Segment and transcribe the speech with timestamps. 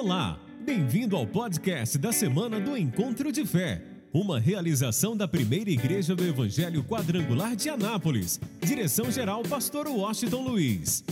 [0.00, 3.82] Olá, bem-vindo ao podcast da semana do Encontro de Fé,
[4.14, 8.38] uma realização da primeira igreja do Evangelho Quadrangular de Anápolis.
[8.60, 11.04] Direção-geral, Pastor Washington Luiz.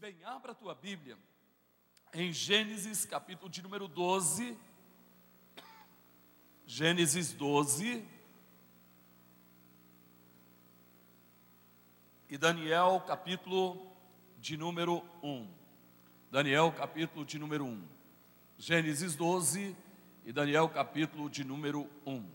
[0.00, 1.16] Bem, abra a tua Bíblia
[2.12, 4.56] em Gênesis, capítulo de número 12.
[6.66, 8.13] Gênesis 12.
[12.34, 13.86] E Daniel, capítulo
[14.40, 15.48] de número 1.
[16.32, 17.88] Daniel, capítulo de número 1.
[18.58, 19.76] Gênesis 12
[20.24, 22.28] e Daniel, capítulo de número 1.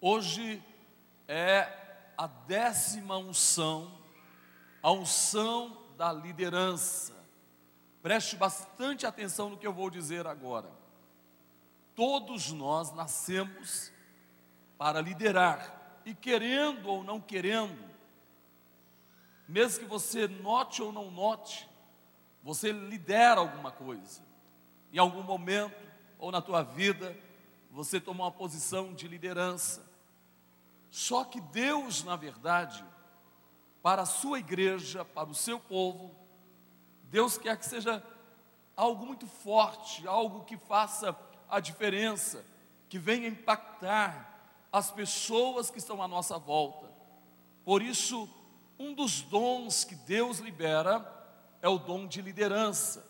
[0.00, 0.60] Hoje
[1.28, 3.96] é a décima unção,
[4.82, 7.14] a unção da liderança.
[8.02, 10.68] Preste bastante atenção no que eu vou dizer agora.
[11.94, 13.92] Todos nós nascemos
[14.76, 17.94] para liderar, e querendo ou não querendo,
[19.48, 21.68] mesmo que você note ou não note,
[22.42, 24.20] você lidera alguma coisa.
[24.92, 25.76] Em algum momento
[26.18, 27.16] ou na tua vida,
[27.70, 29.86] você tomou uma posição de liderança.
[30.90, 32.84] Só que Deus, na verdade,
[33.82, 36.14] para a sua igreja, para o seu povo,
[37.04, 38.02] Deus quer que seja
[38.76, 41.16] algo muito forte, algo que faça
[41.48, 42.44] a diferença,
[42.88, 44.34] que venha impactar
[44.72, 46.90] as pessoas que estão à nossa volta.
[47.64, 48.28] Por isso,
[48.78, 51.04] um dos dons que Deus libera
[51.62, 53.06] é o dom de liderança.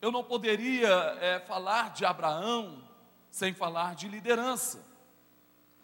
[0.00, 0.88] Eu não poderia
[1.20, 2.82] é, falar de Abraão
[3.30, 4.84] sem falar de liderança.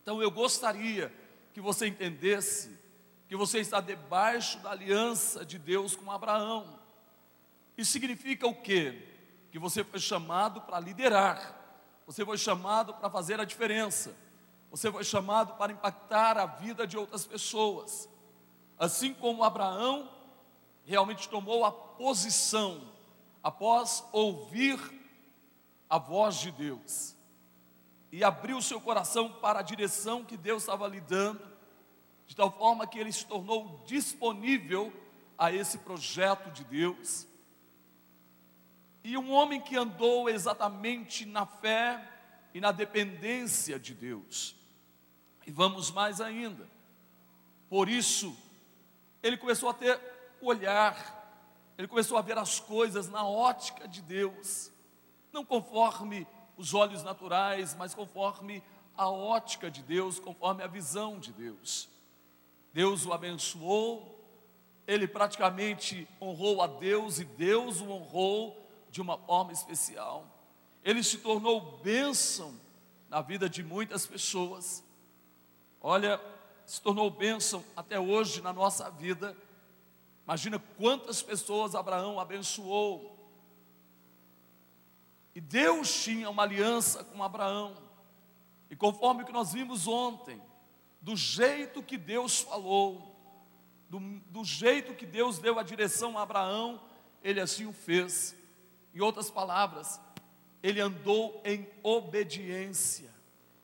[0.03, 1.12] Então eu gostaria
[1.53, 2.78] que você entendesse
[3.28, 6.78] que você está debaixo da aliança de Deus com Abraão.
[7.77, 9.09] Isso significa o quê?
[9.50, 11.55] Que você foi chamado para liderar,
[12.06, 14.14] você foi chamado para fazer a diferença,
[14.70, 18.09] você foi chamado para impactar a vida de outras pessoas.
[18.78, 20.10] Assim como Abraão
[20.84, 22.93] realmente tomou a posição
[23.43, 24.78] após ouvir
[25.88, 27.15] a voz de Deus
[28.10, 31.43] e abriu seu coração para a direção que Deus estava lhe dando,
[32.26, 34.93] de tal forma que ele se tornou disponível
[35.37, 37.26] a esse projeto de Deus.
[39.03, 42.09] E um homem que andou exatamente na fé
[42.54, 44.54] e na dependência de Deus.
[45.44, 46.69] E vamos mais ainda.
[47.69, 48.34] Por isso,
[49.25, 49.99] ele começou a ter
[50.39, 51.23] olhar,
[51.79, 54.71] ele começou a ver as coisas na ótica de Deus,
[55.33, 56.27] não conforme
[56.59, 58.62] os olhos naturais, mas conforme
[58.95, 61.89] a ótica de Deus, conforme a visão de Deus.
[62.75, 64.15] Deus o abençoou,
[64.87, 70.27] ele praticamente honrou a Deus e Deus o honrou de uma forma especial.
[70.85, 72.55] Ele se tornou bênção
[73.09, 74.85] na vida de muitas pessoas.
[75.81, 76.21] Olha,
[76.66, 79.36] se tornou bênção até hoje na nossa vida.
[80.25, 83.14] Imagina quantas pessoas Abraão abençoou.
[85.34, 87.76] E Deus tinha uma aliança com Abraão.
[88.70, 90.41] E conforme o que nós vimos ontem,
[91.00, 93.14] do jeito que Deus falou,
[93.91, 94.00] do,
[94.31, 96.81] do jeito que Deus deu a direção a Abraão,
[97.22, 98.34] ele assim o fez.
[98.94, 100.00] Em outras palavras,
[100.62, 103.12] ele andou em obediência.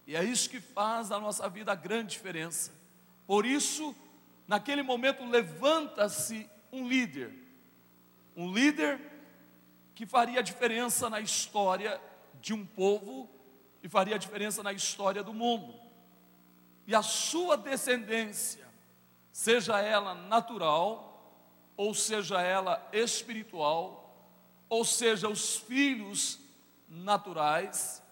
[0.06, 2.79] E é isso que faz na nossa vida a grande diferença.
[3.30, 3.94] Por isso,
[4.48, 7.32] naquele momento, levanta-se um líder.
[8.36, 9.00] Um líder
[9.94, 12.00] que faria diferença na história
[12.40, 13.30] de um povo
[13.84, 15.78] e faria diferença na história do mundo
[16.88, 18.66] e a sua descendência,
[19.30, 21.38] seja ela natural,
[21.76, 24.12] ou seja ela espiritual,
[24.68, 26.40] ou seja, os filhos
[26.88, 28.02] naturais,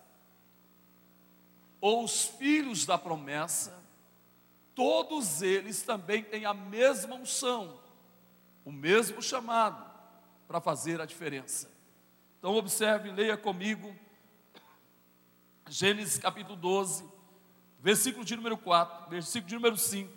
[1.80, 3.87] ou os filhos da promessa,
[4.78, 7.80] todos eles também têm a mesma unção,
[8.64, 9.84] o mesmo chamado
[10.46, 11.68] para fazer a diferença.
[12.38, 13.92] Então observe, leia comigo
[15.68, 17.04] Gênesis capítulo 12,
[17.80, 20.16] versículo de número 4, versículo de número 5.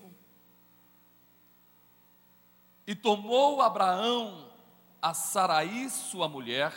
[2.86, 4.48] E tomou Abraão
[5.02, 6.72] a Saraí, sua mulher,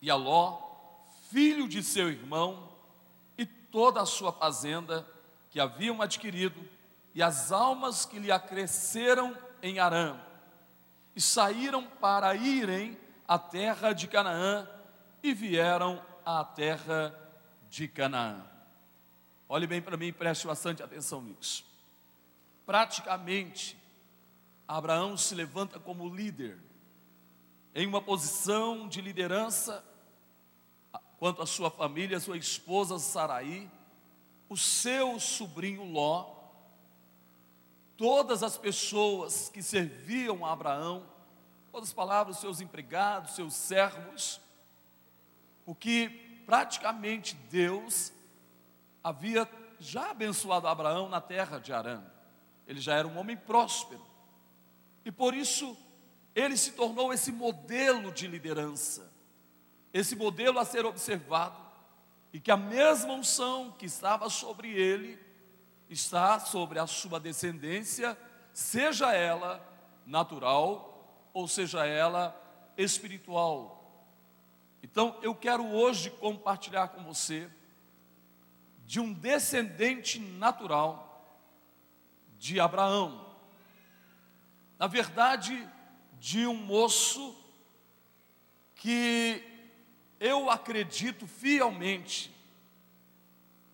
[0.00, 0.56] e a Ló,
[1.30, 2.68] filho de seu irmão,
[3.36, 5.04] e toda a sua fazenda
[5.50, 6.64] que haviam adquirido,
[7.14, 10.18] e as almas que lhe acresceram em Arã,
[11.14, 12.98] e saíram para irem
[13.28, 14.68] à terra de Canaã,
[15.22, 17.14] e vieram à terra
[17.68, 18.44] de Canaã.
[19.48, 21.64] Olhe bem para mim e preste bastante atenção nisso.
[22.64, 23.78] Praticamente,
[24.66, 26.58] Abraão se levanta como líder,
[27.74, 29.84] em uma posição de liderança,
[31.18, 33.70] quanto à sua família, sua esposa Saraí,
[34.48, 36.31] o seu sobrinho Ló,
[38.02, 41.06] todas as pessoas que serviam a Abraão,
[41.72, 44.40] outras palavras, seus empregados, seus servos,
[45.64, 48.12] porque praticamente Deus
[49.04, 52.02] havia já abençoado Abraão na terra de Arã.
[52.66, 54.04] Ele já era um homem próspero.
[55.04, 55.76] E por isso
[56.34, 59.12] ele se tornou esse modelo de liderança,
[59.92, 61.60] esse modelo a ser observado,
[62.32, 65.20] e que a mesma unção que estava sobre ele
[65.92, 68.16] está sobre a sua descendência,
[68.52, 69.60] seja ela
[70.06, 72.34] natural ou seja ela
[72.76, 73.78] espiritual.
[74.82, 77.50] Então eu quero hoje compartilhar com você
[78.84, 81.08] de um descendente natural
[82.38, 83.34] de Abraão.
[84.78, 85.68] Na verdade,
[86.18, 87.36] de um moço
[88.74, 89.42] que
[90.18, 92.32] eu acredito fielmente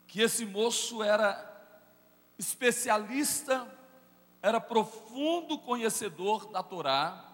[0.06, 1.47] que esse moço era
[2.38, 3.66] especialista,
[4.40, 7.24] era profundo conhecedor da Torá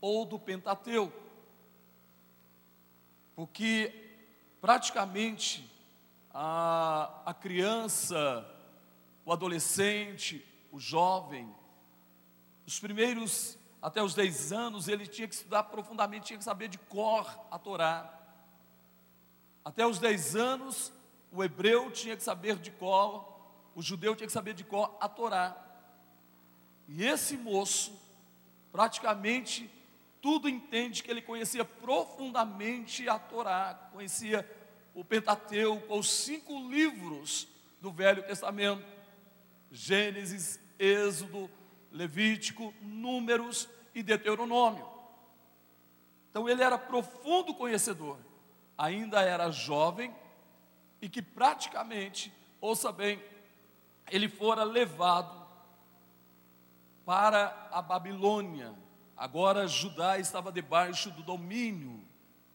[0.00, 1.20] ou do Pentateuco,
[3.36, 3.92] porque
[4.60, 5.70] praticamente
[6.32, 8.46] a, a criança,
[9.24, 11.54] o adolescente, o jovem,
[12.66, 16.78] os primeiros até os 10 anos, ele tinha que estudar profundamente, tinha que saber de
[16.78, 18.18] cor a Torá.
[19.64, 20.92] Até os 10 anos,
[21.32, 23.29] o hebreu tinha que saber de cor
[23.74, 25.56] o judeu tinha que saber de cor a Torá.
[26.88, 27.92] E esse moço,
[28.72, 29.70] praticamente
[30.20, 34.48] tudo entende que ele conhecia profundamente a Torá, conhecia
[34.94, 37.48] o Pentateuco, os cinco livros
[37.80, 38.84] do Velho Testamento:
[39.70, 41.50] Gênesis, Êxodo,
[41.90, 44.86] Levítico, Números e Deuteronômio.
[46.30, 48.18] Então ele era profundo conhecedor,
[48.76, 50.14] ainda era jovem
[51.00, 53.22] e que praticamente, ouça bem,
[54.10, 55.40] ele fora levado
[57.04, 58.74] para a Babilônia.
[59.16, 62.02] Agora Judá estava debaixo do domínio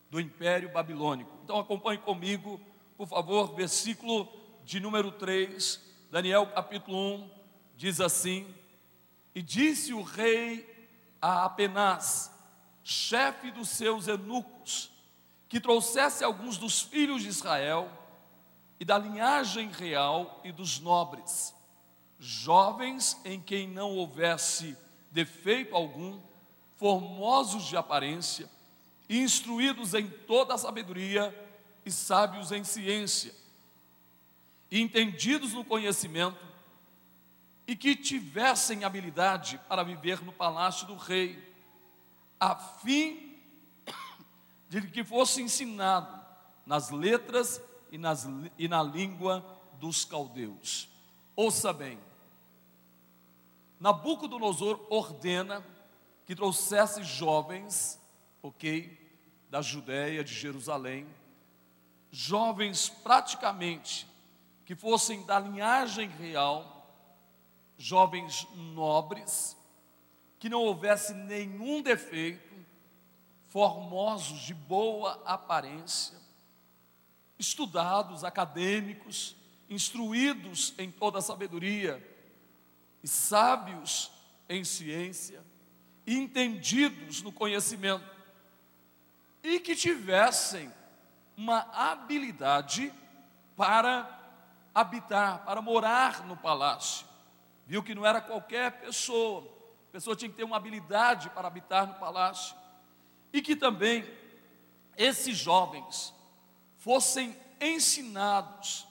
[0.10, 1.32] do Império Babilônico.
[1.44, 2.60] Então acompanhe comigo,
[2.98, 4.28] por favor, versículo
[4.64, 7.30] de número 3, Daniel capítulo 1,
[7.76, 8.48] diz assim:
[9.34, 10.90] E disse o rei
[11.22, 12.32] a Apenas,
[12.84, 14.92] chefe dos seus eunucos,
[15.50, 17.90] que trouxesse alguns dos filhos de Israel
[18.80, 21.54] e da linhagem real e dos nobres,
[22.20, 24.78] jovens em quem não houvesse
[25.12, 26.20] defeito algum,
[26.76, 28.50] formosos de aparência,
[29.10, 31.34] instruídos em toda a sabedoria
[31.86, 33.34] e sábios em ciência,
[34.72, 36.44] entendidos no conhecimento,
[37.68, 41.54] e que tivessem habilidade para viver no palácio do rei,
[42.40, 43.40] a fim
[44.70, 46.24] de que fosse ensinado
[46.66, 47.62] nas letras
[47.96, 48.28] e, nas,
[48.58, 49.44] e na língua
[49.80, 50.90] dos caldeus.
[51.34, 51.98] Ouça bem,
[53.80, 55.66] Nabucodonosor ordena
[56.26, 58.00] que trouxesse jovens,
[58.44, 59.00] ok,
[59.50, 61.08] da Judéia, de Jerusalém,
[62.12, 64.06] jovens praticamente
[64.66, 66.90] que fossem da linhagem real,
[67.78, 69.56] jovens nobres,
[70.38, 72.56] que não houvesse nenhum defeito,
[73.48, 76.25] formosos, de boa aparência,
[77.38, 79.36] estudados, acadêmicos,
[79.70, 82.02] instruídos em toda a sabedoria
[83.04, 84.12] e sábios
[84.48, 85.44] em ciência,
[86.08, 88.06] entendidos no conhecimento
[89.44, 90.72] e que tivessem
[91.38, 92.92] uma habilidade
[93.56, 94.10] para
[94.74, 97.06] habitar, para morar no palácio.
[97.68, 99.44] Viu que não era qualquer pessoa,
[99.90, 102.56] a pessoa tinha que ter uma habilidade para habitar no palácio.
[103.32, 104.04] E que também
[104.98, 106.15] esses jovens
[106.86, 108.88] fossem ensinados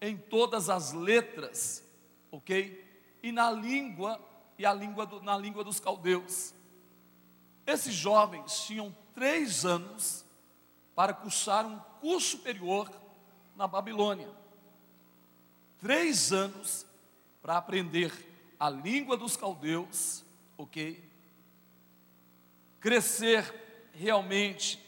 [0.00, 1.84] em todas as letras,
[2.32, 2.82] ok?
[3.22, 4.18] E na língua,
[4.56, 6.54] e a língua do, na língua dos caldeus.
[7.66, 10.24] Esses jovens tinham três anos
[10.94, 12.90] para cursar um curso superior
[13.54, 14.30] na Babilônia.
[15.78, 16.86] Três anos
[17.42, 18.10] para aprender
[18.58, 20.24] a língua dos caldeus,
[20.56, 21.04] ok?
[22.80, 24.87] Crescer realmente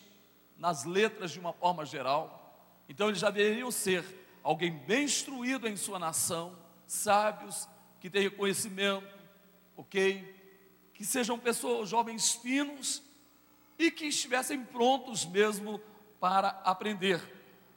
[0.60, 2.54] nas letras de uma forma geral.
[2.86, 4.04] Então eles já deveriam ser
[4.42, 7.66] alguém bem instruído em sua nação, sábios,
[7.98, 9.18] que tenham conhecimento,
[9.74, 10.22] ok?
[10.92, 13.02] Que sejam pessoas, jovens finos
[13.78, 15.80] e que estivessem prontos mesmo
[16.20, 17.20] para aprender.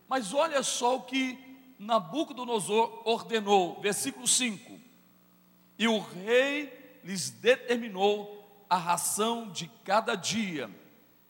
[0.07, 1.39] Mas olha só o que
[1.79, 4.77] Nabucodonosor ordenou, versículo 5:
[5.79, 10.69] E o rei lhes determinou a ração de cada dia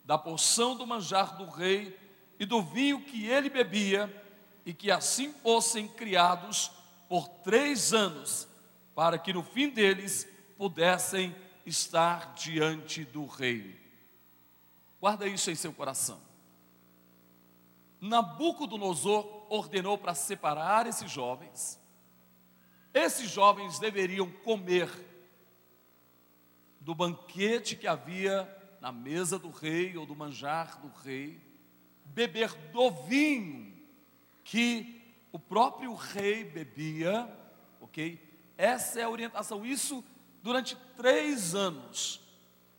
[0.04, 1.98] da porção do manjar do rei
[2.38, 4.22] e do vinho que ele bebia,
[4.66, 6.70] e que assim fossem criados
[7.08, 8.48] por três anos,
[8.94, 11.34] para que no fim deles pudessem
[11.66, 13.80] estar diante do rei.
[15.00, 16.20] Guarda isso em seu coração.
[18.00, 21.80] Nabucodonosor ordenou para separar esses jovens.
[22.92, 24.90] Esses jovens deveriam comer
[26.80, 28.44] do banquete que havia
[28.84, 31.40] na mesa do rei ou do manjar do rei,
[32.04, 33.74] beber do vinho
[34.44, 37.26] que o próprio rei bebia,
[37.80, 38.20] ok?
[38.58, 39.64] Essa é a orientação.
[39.64, 40.04] Isso
[40.42, 42.20] durante três anos.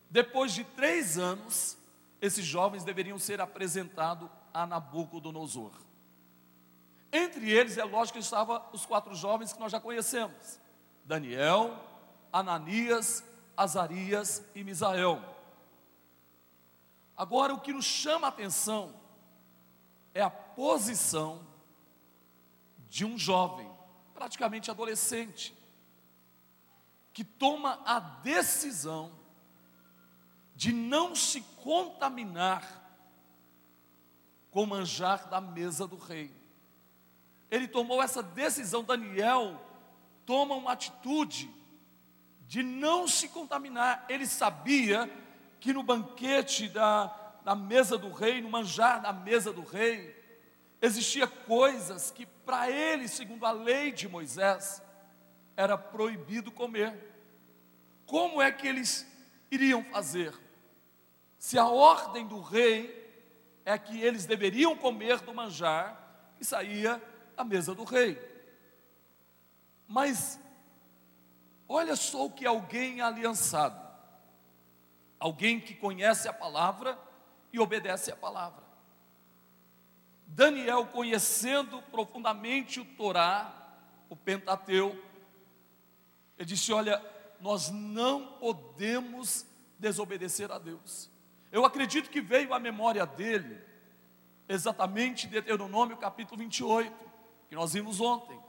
[0.08, 1.76] Depois de três anos,
[2.22, 5.72] esses jovens deveriam ser apresentados a Nabucodonosor.
[7.12, 10.60] Entre eles, é lógico que estavam os quatro jovens que nós já conhecemos:
[11.04, 11.76] Daniel,
[12.32, 13.24] Ananias,
[13.58, 15.34] Azarias e Misael.
[17.18, 18.94] Agora, o que nos chama a atenção
[20.14, 21.46] é a posição
[22.90, 23.70] de um jovem,
[24.14, 25.56] praticamente adolescente,
[27.14, 29.12] que toma a decisão
[30.56, 32.84] de não se contaminar
[34.52, 36.34] com o manjar da mesa do rei.
[37.52, 39.62] Ele tomou essa decisão, Daniel
[40.26, 41.54] toma uma atitude
[42.48, 44.06] de não se contaminar.
[44.10, 45.10] Ele sabia
[45.66, 47.12] que no banquete da,
[47.44, 50.16] na mesa do rei, no manjar da mesa do rei,
[50.80, 54.80] existia coisas que para ele, segundo a lei de Moisés,
[55.58, 56.96] era proibido comer.
[58.06, 59.08] Como é que eles
[59.50, 60.40] iriam fazer?
[61.40, 63.04] Se a ordem do rei
[63.66, 67.02] é que eles deveriam comer do manjar que saía
[67.36, 68.22] da mesa do rei.
[69.88, 70.40] Mas
[71.68, 73.85] olha só o que alguém aliançado,
[75.26, 76.96] alguém que conhece a palavra
[77.52, 78.64] e obedece a palavra.
[80.28, 83.52] Daniel, conhecendo profundamente o Torá,
[84.08, 85.04] o Pentateu,
[86.38, 87.04] ele disse: Olha,
[87.42, 89.48] nós não podemos
[89.80, 91.10] desobedecer a Deus.
[91.52, 93.60] Eu acredito que veio à memória dele,
[94.48, 96.94] exatamente Deuteronômio capítulo 28,
[97.50, 98.40] que nós vimos ontem,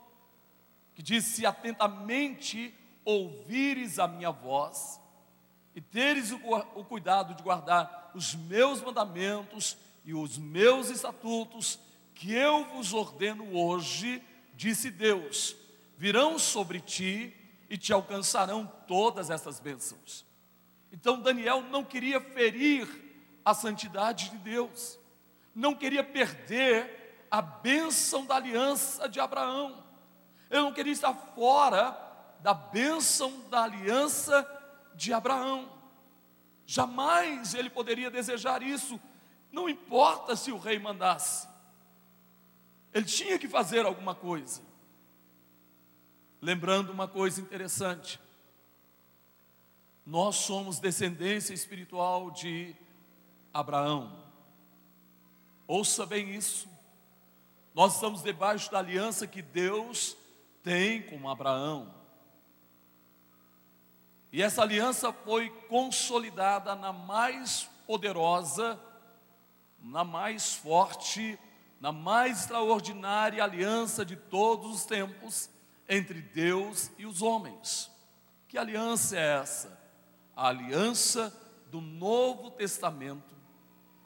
[0.93, 2.71] que diz: Se atentamente
[3.03, 5.01] ouvires a minha voz,
[5.77, 6.39] e teres o,
[6.73, 11.77] o cuidado de guardar os meus mandamentos e os meus estatutos,
[12.15, 14.19] que eu vos ordeno hoje,
[14.55, 15.55] disse Deus,
[15.95, 17.31] virão sobre ti
[17.69, 20.25] e te alcançarão todas essas bênçãos.
[20.91, 22.87] Então Daniel não queria ferir
[23.45, 24.97] a santidade de Deus,
[25.53, 29.83] não queria perder a bênção da aliança de Abraão,
[30.49, 31.95] ele não queria estar fora
[32.39, 34.56] da bênção da aliança
[34.97, 35.71] de Abraão.
[36.65, 38.99] Jamais ele poderia desejar isso,
[39.51, 41.47] não importa se o rei mandasse,
[42.93, 44.61] ele tinha que fazer alguma coisa.
[46.41, 48.19] Lembrando uma coisa interessante,
[50.05, 52.75] nós somos descendência espiritual de
[53.53, 54.25] Abraão.
[55.67, 56.67] Ouça bem isso.
[57.73, 60.17] Nós estamos debaixo da aliança que Deus
[60.63, 61.96] tem com Abraão.
[64.31, 68.79] E essa aliança foi consolidada na mais poderosa,
[69.79, 71.39] na mais forte,
[71.79, 75.49] na mais extraordinária aliança de todos os tempos
[75.87, 77.89] entre Deus e os homens.
[78.47, 79.79] Que aliança é essa?
[80.35, 81.33] A aliança
[81.71, 83.35] do Novo Testamento,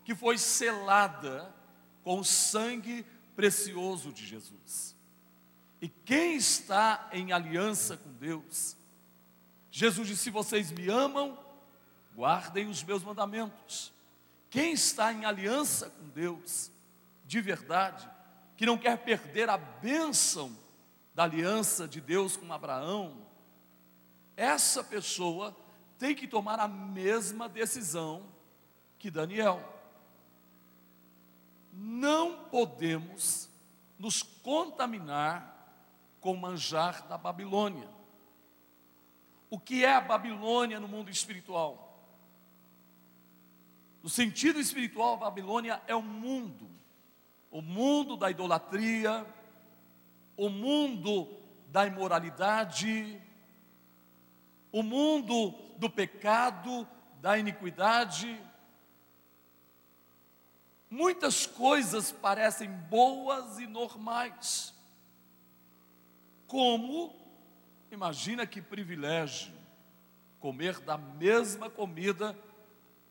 [0.04, 1.54] que foi selada
[2.04, 4.96] com o sangue precioso de Jesus.
[5.82, 8.78] E quem está em aliança com Deus,
[9.72, 11.38] Jesus disse: Se vocês me amam,
[12.14, 13.94] guardem os meus mandamentos.
[14.50, 16.70] Quem está em aliança com Deus,
[17.26, 18.08] de verdade,
[18.58, 20.56] que não quer perder a bênção
[21.16, 23.26] da aliança de Deus com Abraão,
[24.36, 25.56] essa pessoa
[25.98, 28.26] tem que tomar a mesma decisão
[29.00, 29.64] que Daniel.
[31.72, 33.50] Não podemos
[33.98, 35.52] nos contaminar
[36.20, 37.88] com o manjar da Babilônia.
[39.52, 42.02] O que é a Babilônia no mundo espiritual?
[44.02, 46.70] No sentido espiritual, a Babilônia é o mundo,
[47.52, 49.28] o mundo da idolatria,
[50.38, 51.28] o mundo
[51.68, 53.22] da imoralidade,
[54.72, 56.88] o mundo do pecado,
[57.20, 58.42] da iniquidade.
[60.90, 64.74] Muitas coisas parecem boas e normais,
[66.48, 67.21] como,
[67.92, 69.54] imagina que privilégio,
[70.40, 72.38] comer da mesma comida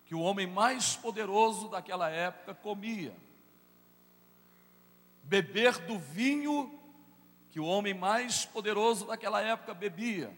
[0.04, 3.14] que o homem mais poderoso daquela época comia,
[5.22, 6.76] beber do vinho
[7.50, 10.36] que o homem mais poderoso daquela época bebia.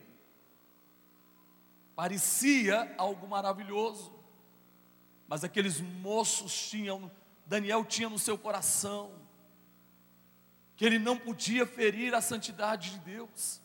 [1.97, 4.13] Parecia algo maravilhoso,
[5.27, 7.11] mas aqueles moços tinham,
[7.47, 9.15] Daniel tinha no seu coração,
[10.77, 13.62] que ele não podia ferir a santidade de Deus.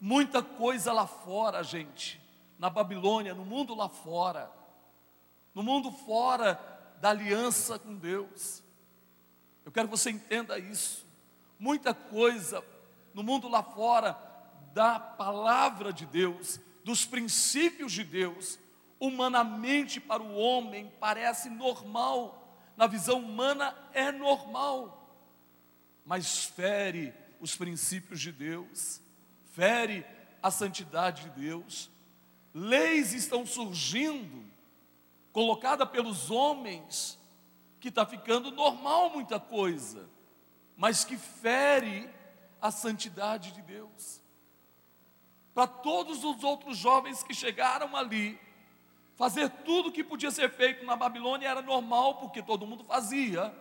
[0.00, 2.20] Muita coisa lá fora, gente,
[2.58, 4.50] na Babilônia, no mundo lá fora,
[5.54, 6.60] no mundo fora
[7.00, 8.62] da aliança com Deus.
[9.64, 11.06] Eu quero que você entenda isso.
[11.58, 12.62] Muita coisa
[13.14, 14.16] no mundo lá fora
[14.74, 18.58] da palavra de Deus, dos princípios de Deus,
[19.00, 25.18] humanamente para o homem parece normal, na visão humana é normal,
[26.04, 29.00] mas fere os princípios de Deus,
[29.56, 30.04] fere
[30.42, 31.90] a santidade de Deus.
[32.52, 34.44] Leis estão surgindo,
[35.32, 37.18] colocada pelos homens,
[37.80, 40.08] que está ficando normal muita coisa,
[40.76, 42.08] mas que fere
[42.60, 44.20] a santidade de Deus.
[45.54, 48.38] Para todos os outros jovens que chegaram ali,
[49.14, 53.54] fazer tudo que podia ser feito na Babilônia era normal, porque todo mundo fazia.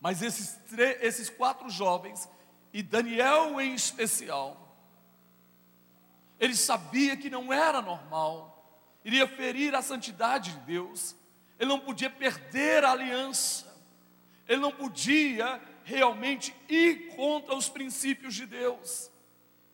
[0.00, 0.60] Mas esses,
[1.00, 2.28] esses quatro jovens,
[2.72, 4.63] e Daniel em especial,
[6.38, 8.54] ele sabia que não era normal,
[9.04, 11.14] iria ferir a santidade de Deus,
[11.58, 13.72] ele não podia perder a aliança,
[14.48, 19.10] ele não podia realmente ir contra os princípios de Deus.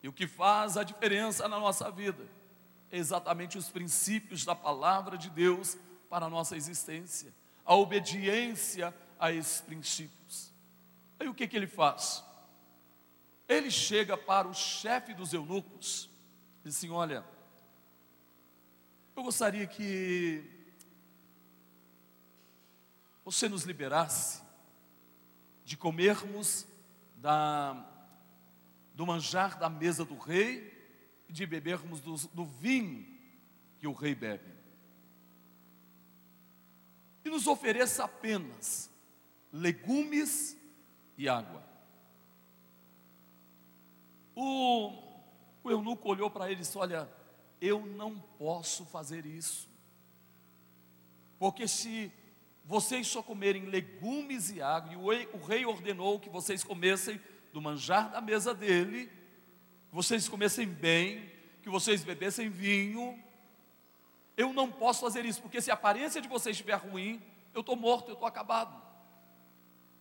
[0.02, 2.26] E o que faz a diferença na nossa vida
[2.90, 5.76] é exatamente os princípios da palavra de Deus
[6.09, 7.33] para a nossa existência,
[7.64, 10.52] a obediência a esses princípios.
[11.19, 12.25] Aí o que, que ele faz?
[13.49, 16.10] Ele chega para o chefe dos eunucos
[16.64, 17.25] diz assim: Olha,
[19.17, 20.45] eu gostaria que
[23.25, 24.43] você nos liberasse
[25.64, 26.67] de comermos
[27.17, 27.87] da,
[28.95, 30.78] do manjar da mesa do rei
[31.28, 33.06] e de bebermos do, do vinho
[33.78, 34.50] que o rei bebe.
[37.25, 38.91] E nos ofereça apenas
[39.52, 40.56] legumes
[41.17, 41.63] e água.
[44.34, 45.09] O,
[45.71, 47.09] eunuco olhou para ele e disse: Olha,
[47.61, 49.69] eu não posso fazer isso,
[51.39, 52.13] porque se
[52.65, 57.21] vocês só comerem legumes e água, e o rei ordenou que vocês comessem
[57.52, 59.06] do manjar da mesa dele,
[59.89, 61.28] que vocês comessem bem,
[61.63, 63.19] que vocês bebessem vinho.
[64.37, 67.21] Eu não posso fazer isso, porque se a aparência de vocês estiver ruim,
[67.52, 68.80] eu estou morto, eu estou acabado.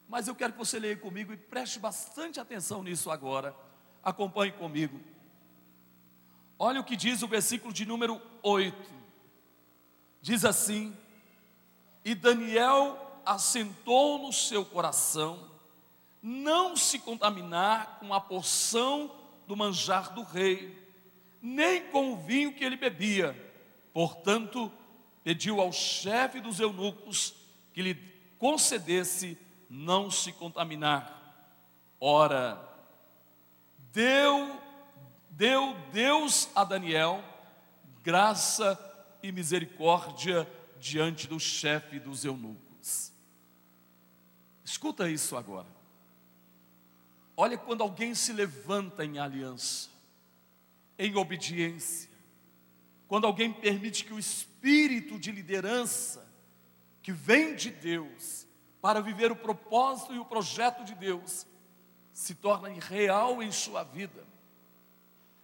[0.07, 3.55] Mas eu quero que você leia comigo e preste bastante atenção nisso agora.
[4.03, 4.99] Acompanhe comigo.
[6.59, 8.77] Olha o que diz o versículo de número 8.
[10.21, 10.95] Diz assim:
[12.03, 15.47] e Daniel assentou no seu coração
[16.21, 19.11] não se contaminar com a porção
[19.47, 20.77] do manjar do rei,
[21.41, 23.35] nem com o vinho que ele bebia.
[23.93, 24.71] Portanto,
[25.23, 27.35] pediu ao chefe dos eunucos
[27.73, 27.95] que lhe
[28.37, 29.37] concedesse
[29.69, 31.47] não se contaminar.
[31.99, 32.61] Ora,
[33.93, 34.59] deu,
[35.39, 37.23] deu Deus a Daniel
[38.03, 38.77] graça
[39.23, 40.45] e misericórdia
[40.77, 43.13] diante do chefe dos eunucos.
[44.65, 45.67] Escuta isso agora.
[47.37, 49.89] Olha quando alguém se levanta em aliança,
[50.97, 52.09] em obediência,
[53.07, 56.27] quando alguém permite que o espírito de liderança
[57.01, 58.45] que vem de Deus
[58.81, 61.47] para viver o propósito e o projeto de Deus
[62.11, 64.28] se torna real em sua vida.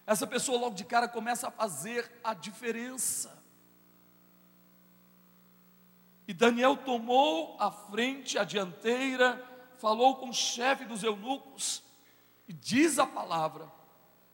[0.06, 3.44] Essa pessoa logo de cara começa a fazer a diferença.
[6.28, 9.44] E Daniel tomou a frente, a dianteira,
[9.78, 11.84] falou com o chefe dos eunucos,
[12.48, 13.72] e diz a palavra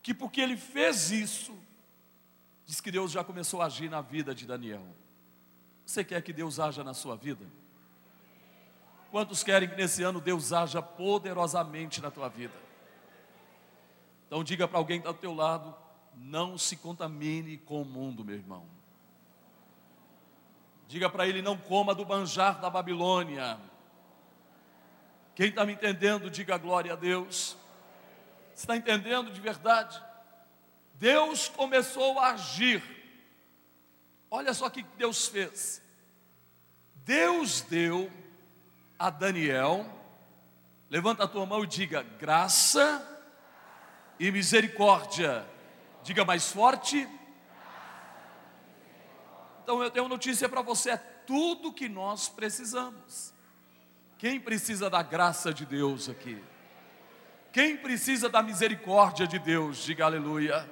[0.01, 1.53] que porque ele fez isso,
[2.65, 4.86] diz que Deus já começou a agir na vida de Daniel.
[5.86, 7.45] Você quer que Deus haja na sua vida?
[9.12, 12.70] Quantos querem que nesse ano Deus haja poderosamente na tua vida?
[14.31, 15.75] Então diga para alguém que está do teu lado,
[16.15, 18.65] não se contamine com o mundo, meu irmão.
[20.87, 23.59] Diga para ele: não coma do manjar da Babilônia.
[25.35, 27.57] Quem está me entendendo, diga glória a Deus.
[28.55, 30.01] Você está entendendo de verdade?
[30.93, 32.81] Deus começou a agir.
[34.29, 35.81] Olha só o que Deus fez.
[37.03, 38.09] Deus deu
[38.97, 39.85] a Daniel,
[40.89, 43.11] levanta a tua mão e diga graça
[44.21, 45.45] e misericórdia.
[46.03, 47.07] Diga mais forte
[49.71, 53.34] então eu tenho notícia para você: é tudo que nós precisamos.
[54.17, 56.43] Quem precisa da graça de Deus aqui?
[57.53, 60.69] Quem precisa da misericórdia de Deus, diga aleluia.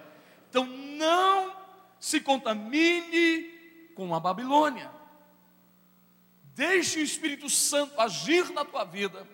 [0.50, 1.56] Então não
[1.98, 4.92] se contamine com a Babilônia.
[6.54, 9.26] Deixe o Espírito Santo agir na tua vida,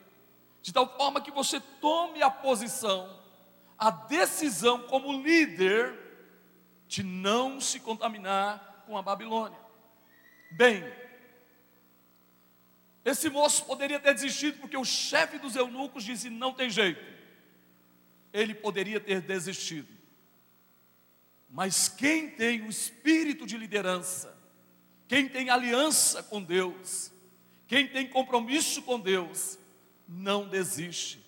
[0.61, 3.09] de tal forma que você tome a posição,
[3.77, 5.93] a decisão como líder,
[6.87, 9.57] de não se contaminar com a Babilônia.
[10.51, 10.83] Bem,
[13.03, 17.03] esse moço poderia ter desistido porque o chefe dos eunucos disse: não tem jeito.
[18.31, 19.87] Ele poderia ter desistido.
[21.49, 24.37] Mas quem tem o espírito de liderança,
[25.07, 27.11] quem tem aliança com Deus,
[27.67, 29.57] quem tem compromisso com Deus,
[30.07, 31.24] não desiste.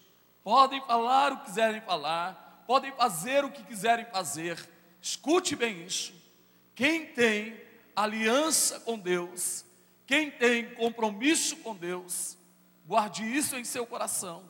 [0.47, 4.57] Podem falar o que quiserem falar, podem fazer o que quiserem fazer.
[5.01, 6.13] Escute bem isso.
[6.73, 7.59] Quem tem
[7.93, 9.65] aliança com Deus,
[10.05, 12.37] quem tem compromisso com Deus,
[12.85, 14.41] guarde isso em seu coração.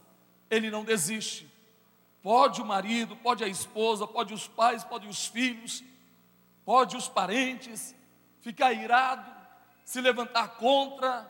[0.52, 1.52] Ele não desiste.
[2.22, 5.84] Pode o marido, pode a esposa, pode os pais, pode os filhos,
[6.64, 7.96] pode os parentes
[8.42, 9.36] ficar irado,
[9.84, 11.28] se levantar contra,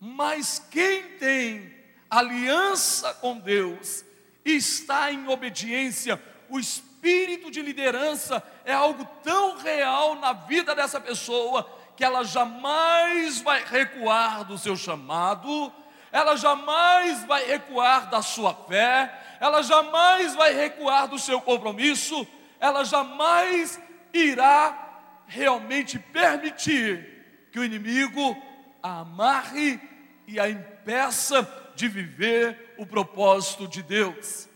[0.00, 1.77] mas quem tem
[2.10, 4.04] aliança com Deus
[4.44, 11.68] está em obediência, o espírito de liderança é algo tão real na vida dessa pessoa
[11.96, 15.72] que ela jamais vai recuar do seu chamado,
[16.10, 22.26] ela jamais vai recuar da sua fé, ela jamais vai recuar do seu compromisso,
[22.60, 23.80] ela jamais
[24.12, 24.86] irá
[25.26, 28.36] realmente permitir que o inimigo
[28.82, 29.80] a amarre
[30.26, 31.42] e a impeça
[31.78, 34.48] de viver o propósito de Deus.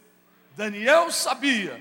[0.57, 1.81] Daniel sabia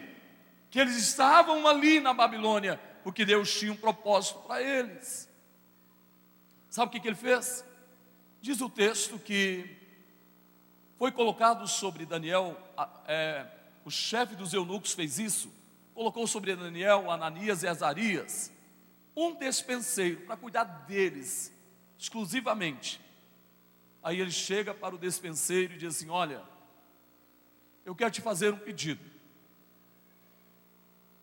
[0.69, 5.27] que eles estavam ali na Babilônia porque Deus tinha um propósito para eles.
[6.69, 7.65] Sabe o que, que ele fez?
[8.39, 9.77] Diz o texto que
[10.99, 12.55] foi colocado sobre Daniel,
[13.07, 13.47] é,
[13.83, 15.51] o chefe dos eunucos fez isso,
[15.95, 18.51] colocou sobre Daniel, Ananias e Azarias,
[19.15, 21.51] um despenseiro para cuidar deles
[21.97, 23.01] exclusivamente.
[24.03, 26.43] Aí ele chega para o despenseiro e diz assim: Olha,
[27.85, 29.03] eu quero te fazer um pedido.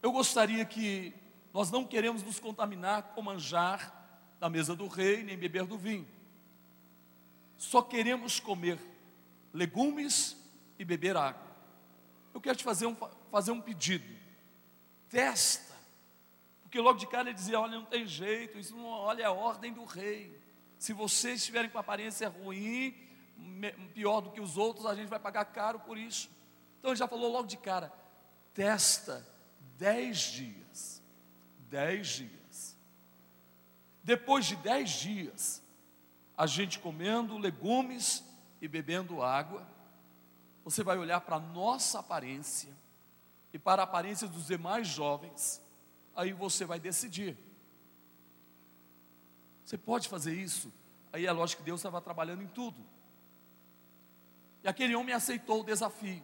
[0.02, 1.12] Eu gostaria que
[1.52, 3.94] nós não queremos nos contaminar com manjar
[4.38, 6.06] da mesa do rei, nem beber do vinho.
[7.56, 8.78] Só queremos comer
[9.52, 10.36] legumes
[10.78, 11.48] e beber água.
[12.32, 12.96] Eu quero te fazer um,
[13.30, 14.06] fazer um pedido.
[15.08, 15.74] Testa.
[16.62, 19.32] Porque logo de cara ele dizia: olha, não tem jeito, isso não, olha é a
[19.32, 20.37] ordem do rei.
[20.78, 22.94] Se vocês estiverem com aparência ruim,
[23.94, 26.30] pior do que os outros, a gente vai pagar caro por isso.
[26.78, 27.92] Então ele já falou logo de cara:
[28.54, 29.26] testa
[29.76, 31.02] dez dias.
[31.68, 32.76] Dez dias.
[34.02, 35.62] Depois de dez dias,
[36.36, 38.24] a gente comendo legumes
[38.60, 39.66] e bebendo água,
[40.64, 42.72] você vai olhar para a nossa aparência
[43.52, 45.60] e para a aparência dos demais jovens,
[46.14, 47.36] aí você vai decidir
[49.68, 50.72] você pode fazer isso?
[51.12, 52.78] Aí é lógico que Deus estava trabalhando em tudo.
[54.64, 56.22] E aquele homem aceitou o desafio.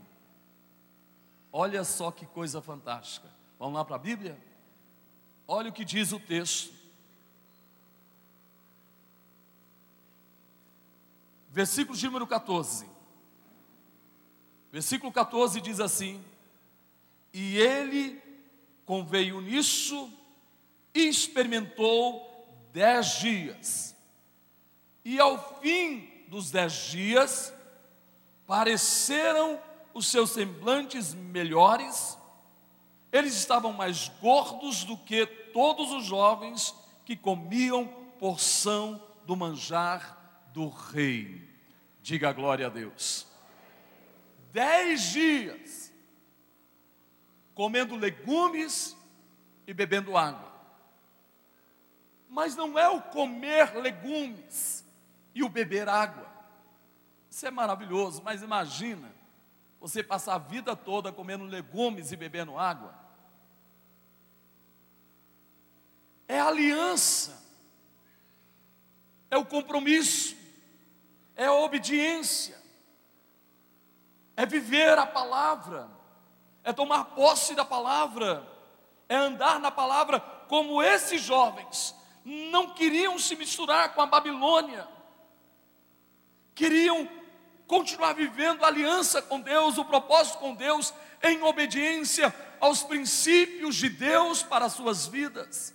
[1.52, 3.28] Olha só que coisa fantástica.
[3.58, 4.42] Vamos lá para a Bíblia?
[5.46, 6.72] Olha o que diz o texto.
[11.50, 12.86] Versículo de número 14.
[14.72, 16.24] Versículo 14 diz assim:
[17.30, 18.22] E ele
[18.86, 20.10] conveio nisso
[20.94, 22.33] e experimentou
[22.74, 23.96] dez dias.
[25.04, 27.54] E ao fim dos dez dias,
[28.48, 29.60] pareceram
[29.94, 32.18] os seus semblantes melhores,
[33.12, 37.86] eles estavam mais gordos do que todos os jovens que comiam
[38.18, 41.48] porção do manjar do rei.
[42.02, 43.24] Diga glória a Deus.
[44.52, 45.92] Dez dias
[47.54, 48.96] comendo legumes
[49.64, 50.53] e bebendo água.
[52.34, 54.84] Mas não é o comer legumes
[55.32, 56.26] e o beber água.
[57.30, 59.08] Isso é maravilhoso, mas imagina
[59.80, 62.92] você passar a vida toda comendo legumes e bebendo água.
[66.26, 67.40] É aliança,
[69.30, 70.36] é o compromisso,
[71.36, 72.60] é a obediência,
[74.36, 75.88] é viver a palavra,
[76.64, 78.44] é tomar posse da palavra,
[79.08, 81.94] é andar na palavra como esses jovens
[82.24, 84.88] não queriam se misturar com a Babilônia,
[86.54, 87.08] queriam
[87.66, 93.88] continuar vivendo a aliança com Deus, o propósito com Deus, em obediência aos princípios de
[93.88, 95.74] Deus para as suas vidas.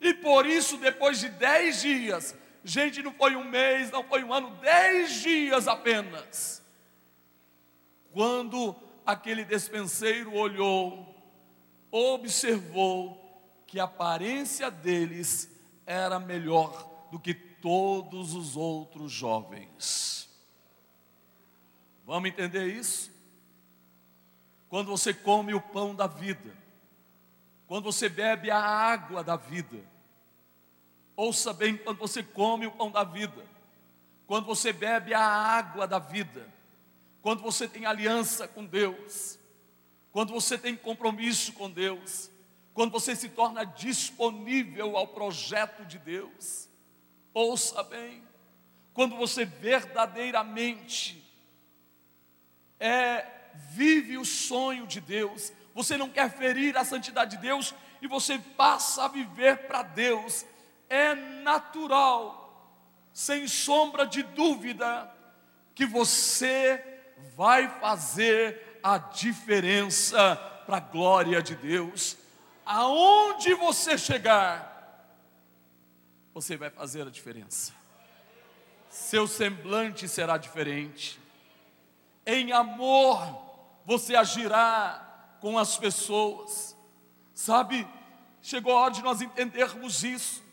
[0.00, 4.32] E por isso, depois de dez dias, gente, não foi um mês, não foi um
[4.32, 6.62] ano, dez dias apenas.
[8.12, 8.74] quando
[9.06, 11.14] aquele despenseiro olhou,
[11.90, 13.16] observou
[13.66, 15.48] que a aparência deles
[15.88, 20.28] era melhor do que todos os outros jovens.
[22.04, 23.10] Vamos entender isso?
[24.68, 26.54] Quando você come o pão da vida,
[27.66, 29.82] quando você bebe a água da vida,
[31.16, 33.46] ouça bem, quando você come o pão da vida,
[34.26, 36.46] quando você bebe a água da vida,
[37.22, 39.38] quando você tem aliança com Deus,
[40.12, 42.30] quando você tem compromisso com Deus,
[42.78, 46.68] quando você se torna disponível ao projeto de Deus,
[47.34, 48.22] ouça bem,
[48.94, 51.20] quando você verdadeiramente
[52.78, 53.26] é,
[53.72, 58.38] vive o sonho de Deus, você não quer ferir a santidade de Deus e você
[58.38, 60.46] passa a viver para Deus,
[60.88, 62.80] é natural
[63.12, 65.12] sem sombra de dúvida,
[65.74, 66.80] que você
[67.34, 72.16] vai fazer a diferença para a glória de Deus.
[72.70, 75.02] Aonde você chegar,
[76.34, 77.72] você vai fazer a diferença.
[78.90, 81.18] Seu semblante será diferente.
[82.26, 83.20] Em amor,
[83.86, 86.76] você agirá com as pessoas.
[87.32, 87.88] Sabe,
[88.42, 90.44] chegou a hora de nós entendermos isso.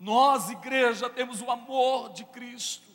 [0.00, 2.88] Nós, igreja, temos o amor de Cristo.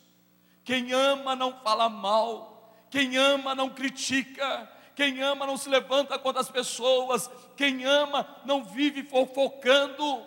[0.63, 4.67] Quem ama não fala mal, quem ama não critica,
[4.97, 10.25] quem ama não se levanta contra as pessoas, quem ama não vive fofocando,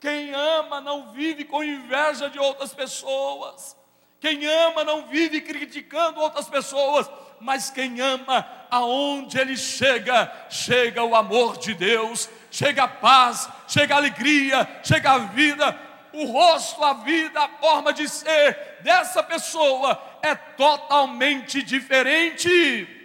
[0.00, 3.76] quem ama não vive com inveja de outras pessoas,
[4.18, 7.06] quem ama não vive criticando outras pessoas,
[7.38, 13.94] mas quem ama, aonde ele chega, chega o amor de Deus, chega a paz, chega
[13.94, 15.78] a alegria, chega a vida,
[16.14, 22.97] o rosto, a vida, a forma de ser dessa pessoa é totalmente diferente.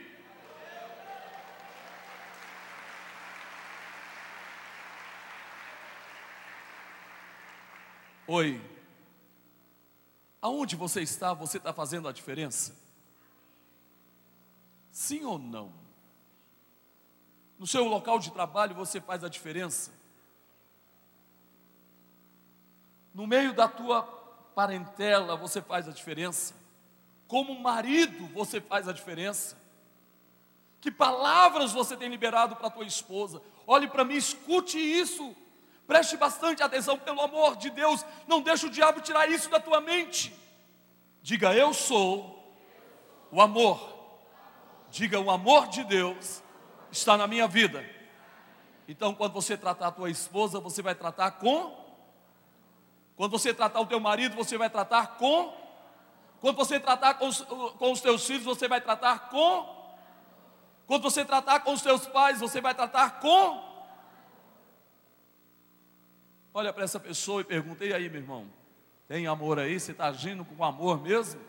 [8.26, 8.62] Oi,
[10.42, 12.74] aonde você está, você está fazendo a diferença?
[14.92, 15.74] Sim ou não?
[17.60, 19.92] No seu local de trabalho você faz a diferença?
[23.14, 24.04] No meio da tua
[24.56, 26.54] parentela você faz a diferença.
[27.28, 29.62] Como marido você faz a diferença.
[30.80, 33.42] Que palavras você tem liberado para tua esposa?
[33.68, 35.36] Olhe para mim, escute isso.
[35.94, 38.04] Preste bastante atenção, pelo amor de Deus.
[38.26, 40.34] Não deixe o diabo tirar isso da tua mente.
[41.22, 42.52] Diga, eu sou
[43.30, 43.94] o amor.
[44.90, 46.42] Diga, o amor de Deus
[46.92, 47.88] está na minha vida.
[48.88, 51.78] Então, quando você tratar a tua esposa, você vai tratar com
[53.16, 55.54] quando você tratar o teu marido, você vai tratar com.
[56.42, 59.94] Quando você tratar com os, com os teus filhos, você vai tratar com.
[60.88, 63.73] Quando você tratar com os teus pais, você vai tratar com.
[66.54, 68.48] Olha para essa pessoa e pergunta: e aí, meu irmão?
[69.08, 69.80] Tem amor aí?
[69.80, 71.42] Você está agindo com amor mesmo?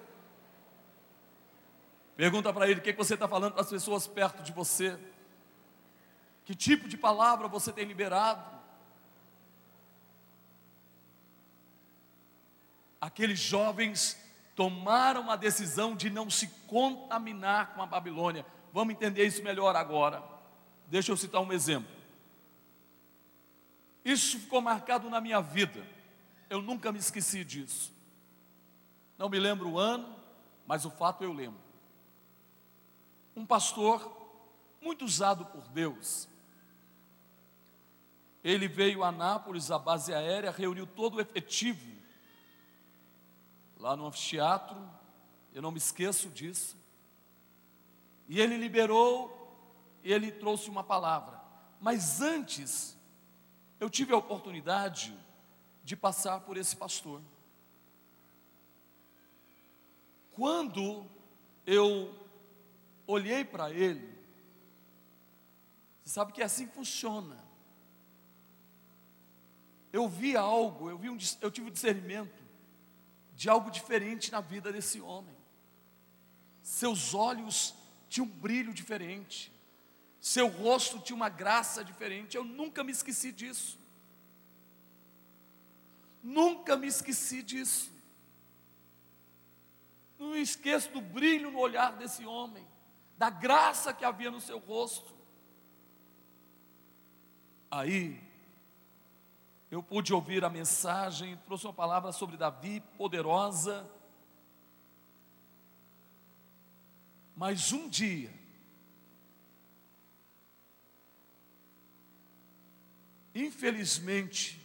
[2.17, 4.99] Pergunta para ele o que você está falando para as pessoas perto de você.
[6.45, 8.55] Que tipo de palavra você tem liberado?
[13.05, 14.19] aqueles jovens
[14.57, 18.47] tomaram a decisão de não se contaminar com a Babilônia.
[18.73, 20.23] Vamos entender isso melhor agora.
[20.87, 21.91] Deixa eu citar um exemplo.
[24.05, 25.87] Isso ficou marcado na minha vida.
[26.51, 27.93] Eu nunca me esqueci disso.
[29.17, 30.15] Não me lembro o ano,
[30.67, 31.61] mas o fato eu lembro.
[33.35, 34.15] Um pastor
[34.81, 36.29] muito usado por Deus.
[38.43, 41.95] Ele veio a Nápoles, a base aérea, reuniu todo o efetivo
[43.85, 44.77] lá no anfiteatro,
[45.53, 46.75] eu não me esqueço disso.
[48.27, 49.55] E ele liberou,
[50.03, 51.39] ele trouxe uma palavra.
[51.79, 52.97] Mas antes,
[53.85, 55.15] eu tive a oportunidade
[55.85, 57.21] de passar por esse pastor.
[60.33, 61.05] Quando
[61.67, 62.19] eu
[63.07, 64.19] olhei para ele,
[66.03, 67.37] você sabe que é assim funciona.
[69.93, 72.43] Eu vi algo, eu, vi um, eu tive um discernimento
[73.35, 75.37] de algo diferente na vida desse homem.
[76.63, 77.75] Seus olhos
[78.09, 79.53] tinham um brilho diferente,
[80.25, 82.35] seu rosto tinha uma graça diferente.
[82.35, 83.79] Eu nunca me esqueci disso.
[86.23, 87.93] Nunca me esqueci disso.
[90.19, 92.67] Não me esqueço do brilho no olhar desse homem,
[93.19, 95.15] da graça que havia no seu rosto.
[97.71, 98.19] Aí,
[99.71, 103.87] eu pude ouvir a mensagem, trouxe uma palavra sobre Davi, poderosa.
[107.37, 108.33] Mas um dia,
[113.35, 114.61] infelizmente,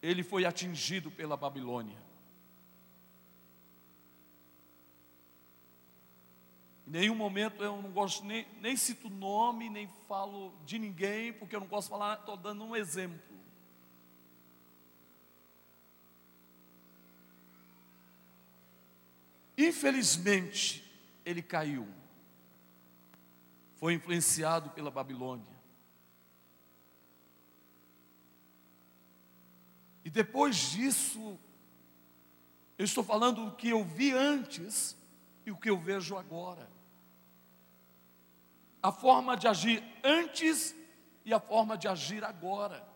[0.00, 1.98] ele foi atingido pela Babilônia.
[6.86, 11.56] Em nenhum momento eu não gosto, nem, nem cito nome, nem falo de ninguém, porque
[11.56, 13.36] eu não posso falar, estou dando um exemplo.
[19.58, 20.84] Infelizmente,
[21.24, 21.88] ele caiu,
[23.76, 25.55] foi influenciado pela Babilônia.
[30.06, 31.38] E depois disso,
[32.78, 34.96] eu estou falando o que eu vi antes
[35.44, 36.74] e o que eu vejo agora
[38.86, 40.72] a forma de agir antes
[41.24, 42.86] e a forma de agir agora.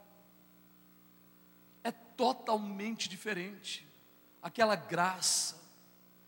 [1.82, 3.84] É totalmente diferente.
[4.40, 5.60] Aquela graça,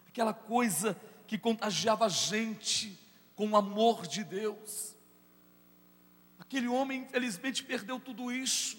[0.08, 2.98] aquela coisa que contagiava a gente
[3.36, 4.96] com o amor de Deus.
[6.40, 8.76] Aquele homem, infelizmente, perdeu tudo isso,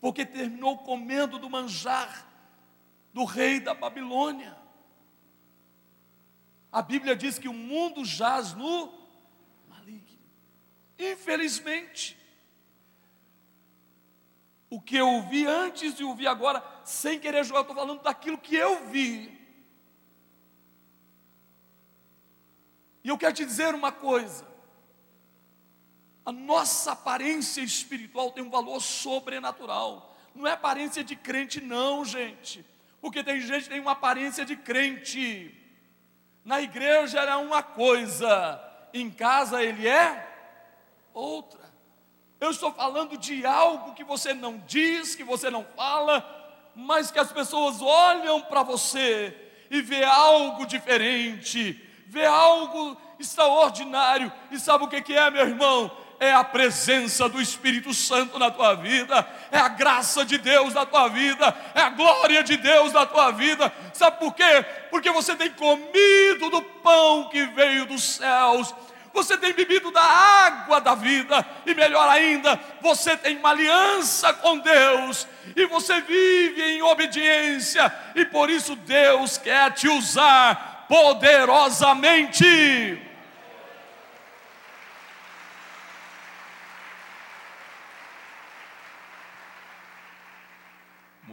[0.00, 2.26] porque terminou comendo do manjar
[3.12, 4.56] do rei da Babilônia.
[6.70, 8.98] A Bíblia diz que o mundo jaz no
[10.98, 12.18] Infelizmente,
[14.68, 18.36] o que eu vi antes e o vi agora, sem querer jogar, estou falando daquilo
[18.36, 19.38] que eu vi.
[23.04, 24.44] E eu quero te dizer uma coisa:
[26.28, 32.62] a nossa aparência espiritual tem um valor sobrenatural, não é aparência de crente, não, gente,
[33.00, 35.54] porque tem gente que tem uma aparência de crente,
[36.44, 38.62] na igreja era uma coisa,
[38.92, 40.22] em casa ele é
[41.14, 41.72] outra.
[42.38, 46.22] Eu estou falando de algo que você não diz, que você não fala,
[46.76, 49.34] mas que as pessoas olham para você
[49.70, 51.72] e vê algo diferente,
[52.06, 54.30] vê algo extraordinário.
[54.50, 56.06] E sabe o que é, meu irmão?
[56.20, 60.84] É a presença do Espírito Santo na tua vida, é a graça de Deus na
[60.84, 63.72] tua vida, é a glória de Deus na tua vida.
[63.92, 64.64] Sabe por quê?
[64.90, 68.74] Porque você tem comido do pão que veio dos céus
[69.18, 74.58] você tem bebido da água da vida, e melhor ainda, você tem uma aliança com
[74.58, 75.26] Deus,
[75.56, 83.02] e você vive em obediência, e por isso Deus quer te usar poderosamente.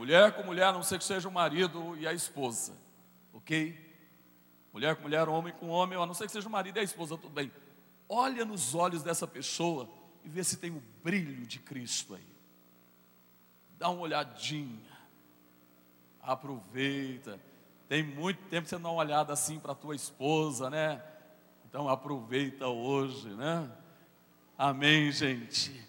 [0.06, 2.74] Mulher com mulher, a não ser que seja o marido e a esposa,
[3.34, 3.76] ok?
[4.72, 6.84] Mulher com mulher, homem com homem, a não ser que seja o marido e a
[6.84, 7.52] esposa, tudo bem
[8.08, 9.90] olha nos olhos dessa pessoa
[10.24, 12.28] e vê se tem o brilho de Cristo aí.
[13.78, 14.96] Dá uma olhadinha.
[16.22, 17.40] Aproveita.
[17.88, 21.04] Tem muito tempo que você não dá uma olhada assim para a tua esposa, né?
[21.68, 23.70] Então aproveita hoje, né?
[24.58, 25.84] Amém, gente.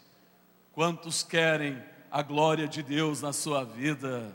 [0.72, 4.34] Quantos querem a glória de Deus na sua vida?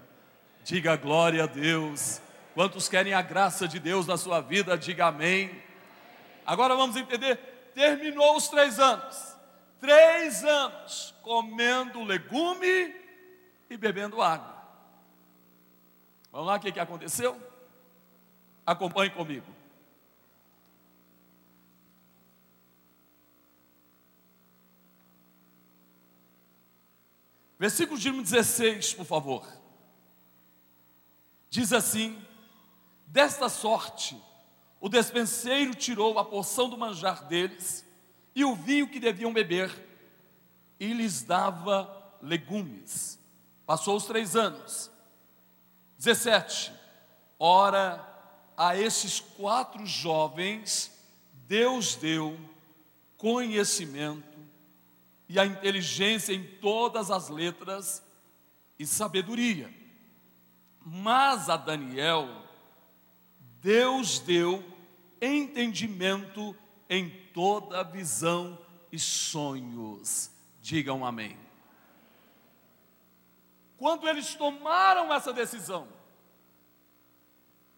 [0.64, 2.22] Diga glória a Deus.
[2.54, 4.78] Quantos querem a graça de Deus na sua vida?
[4.78, 5.52] Diga amém.
[6.46, 7.38] Agora vamos entender
[7.74, 9.36] terminou os três anos.
[9.80, 12.96] Três anos comendo legume
[13.70, 14.62] e bebendo água.
[16.32, 17.40] Vamos lá, o que, que aconteceu?
[18.66, 19.61] Acompanhe comigo.
[27.62, 29.48] Versículo de 16, por favor.
[31.48, 32.20] Diz assim:
[33.06, 34.20] Desta sorte,
[34.80, 37.86] o despenseiro tirou a porção do manjar deles
[38.34, 39.72] e o vinho que deviam beber
[40.80, 43.20] e lhes dava legumes.
[43.64, 44.90] Passou os três anos.
[46.00, 46.74] 17.
[47.38, 48.04] Ora,
[48.58, 50.92] a esses quatro jovens,
[51.46, 52.40] Deus deu
[53.18, 54.31] conhecimento
[55.32, 58.04] e a inteligência em todas as letras
[58.78, 59.74] e sabedoria.
[60.86, 62.28] Mas a Daniel,
[63.62, 64.62] Deus deu
[65.22, 66.54] entendimento
[66.90, 68.60] em toda visão
[68.92, 70.30] e sonhos.
[70.62, 71.38] Digam amém.
[73.78, 75.88] Quando eles tomaram essa decisão,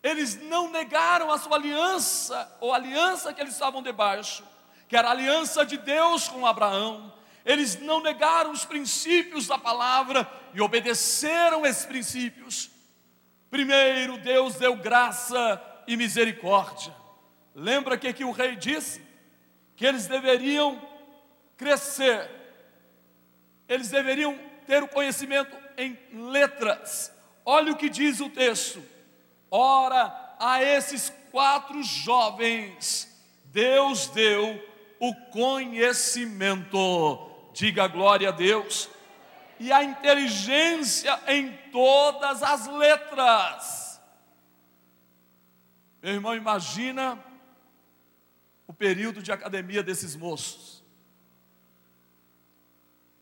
[0.01, 4.43] eles não negaram a sua aliança, ou aliança que eles estavam debaixo,
[4.89, 7.12] que era a aliança de Deus com Abraão.
[7.45, 12.69] Eles não negaram os princípios da palavra e obedeceram esses princípios.
[13.49, 16.93] Primeiro, Deus deu graça e misericórdia.
[17.53, 19.01] Lembra que, que o rei disse?
[19.75, 20.81] Que eles deveriam
[21.57, 22.29] crescer,
[23.67, 25.97] eles deveriam ter o conhecimento em
[26.31, 27.13] letras.
[27.45, 28.83] Olha o que diz o texto.
[29.51, 33.07] Ora, a esses quatro jovens,
[33.45, 34.59] Deus deu
[34.99, 36.77] o conhecimento.
[37.53, 38.89] Diga glória a Deus.
[39.59, 44.01] E a inteligência em todas as letras.
[46.01, 47.23] Meu irmão, imagina
[48.67, 50.83] o período de academia desses moços.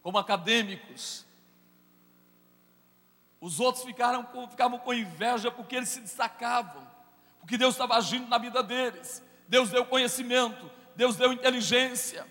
[0.01, 1.25] Como acadêmicos,
[3.39, 6.87] os outros ficaram com, ficavam com inveja porque eles se destacavam,
[7.39, 9.21] porque Deus estava agindo na vida deles.
[9.47, 12.25] Deus deu conhecimento, Deus deu inteligência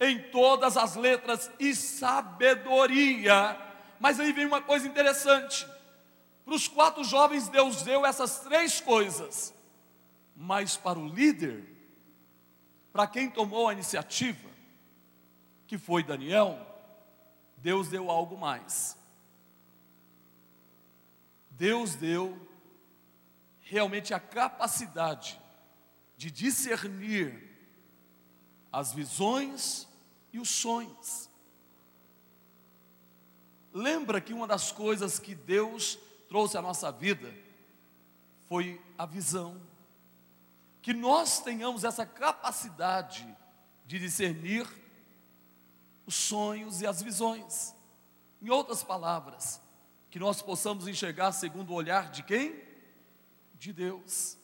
[0.00, 3.58] em todas as letras e sabedoria.
[3.98, 5.66] Mas aí vem uma coisa interessante:
[6.44, 9.54] para os quatro jovens, Deus deu essas três coisas,
[10.36, 11.64] mas para o líder,
[12.92, 14.48] para quem tomou a iniciativa,
[15.66, 16.58] que foi Daniel,
[17.56, 18.96] Deus deu algo mais.
[21.50, 22.38] Deus deu
[23.60, 25.40] realmente a capacidade
[26.16, 27.48] de discernir
[28.72, 29.87] as visões
[30.32, 31.28] e os sonhos.
[33.72, 35.98] Lembra que uma das coisas que Deus
[36.28, 37.32] trouxe à nossa vida
[38.48, 39.60] foi a visão.
[40.82, 43.26] Que nós tenhamos essa capacidade
[43.86, 44.66] de discernir
[46.06, 47.74] os sonhos e as visões.
[48.40, 49.60] Em outras palavras,
[50.10, 52.62] que nós possamos enxergar segundo o olhar de quem?
[53.54, 54.38] De Deus.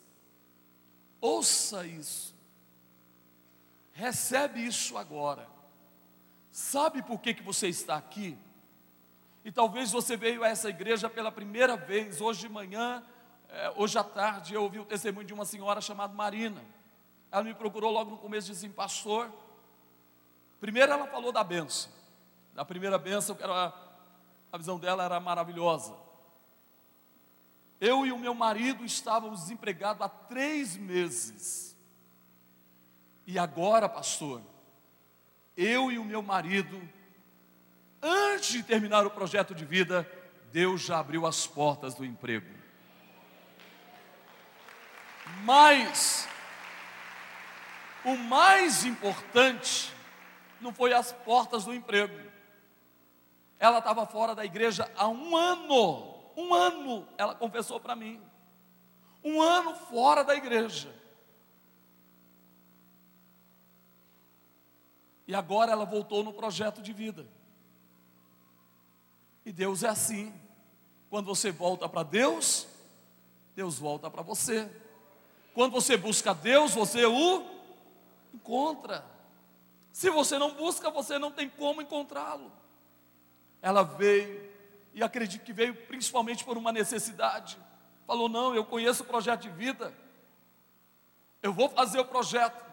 [1.20, 2.35] Ouça isso.
[3.93, 5.53] Recebe isso agora.
[6.55, 8.38] Sabe por que, que você está aqui?
[9.44, 13.02] E talvez você veio a essa igreja pela primeira vez, hoje de manhã,
[13.48, 16.64] é, hoje à tarde, eu ouvi o testemunho de uma senhora chamada Marina.
[17.32, 19.32] Ela me procurou logo no começo e disse assim, pastor.
[20.61, 21.90] Primeiro ela falou da benção.
[22.55, 23.74] Da primeira benção, era,
[24.52, 25.92] a visão dela era maravilhosa.
[27.80, 31.76] Eu e o meu marido estávamos desempregados há três meses.
[33.26, 34.40] E agora, pastor,
[35.57, 36.80] eu e o meu marido,
[38.02, 40.09] antes de terminar o projeto de vida,
[40.52, 42.46] Deus já abriu as portas do emprego.
[45.44, 46.28] Mas,
[48.05, 49.92] o mais importante
[50.61, 52.14] não foi as portas do emprego.
[53.59, 58.20] Ela estava fora da igreja há um ano um ano, ela confessou para mim.
[59.22, 60.92] Um ano fora da igreja.
[65.26, 67.26] E agora ela voltou no projeto de vida.
[69.44, 70.32] E Deus é assim.
[71.10, 72.66] Quando você volta para Deus,
[73.54, 74.70] Deus volta para você.
[75.54, 77.44] Quando você busca Deus, você o
[78.32, 79.04] encontra.
[79.92, 82.50] Se você não busca, você não tem como encontrá-lo.
[83.62, 84.52] Ela veio
[84.92, 87.56] e acredito que veio principalmente por uma necessidade.
[88.06, 89.94] Falou: Não, eu conheço o projeto de vida,
[91.42, 92.64] eu vou fazer o projeto.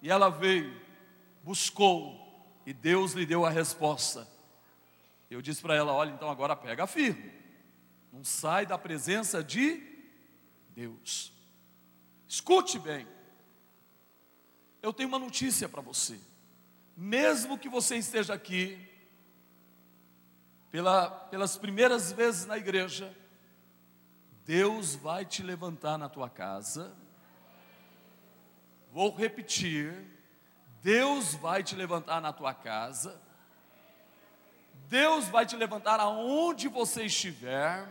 [0.00, 0.80] E ela veio,
[1.48, 4.28] buscou, e Deus lhe deu a resposta.
[5.30, 7.32] Eu disse para ela: Olha, então agora pega firme,
[8.12, 9.82] não sai da presença de
[10.74, 11.32] Deus.
[12.26, 13.08] Escute bem,
[14.82, 16.20] eu tenho uma notícia para você.
[16.94, 18.86] Mesmo que você esteja aqui
[20.70, 23.16] pela, pelas primeiras vezes na igreja,
[24.44, 26.94] Deus vai te levantar na tua casa.
[28.92, 30.17] Vou repetir:
[30.82, 33.20] Deus vai te levantar na tua casa.
[34.88, 37.86] Deus vai te levantar aonde você estiver,